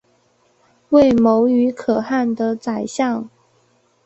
[0.89, 3.29] 为牟羽可汗的宰相。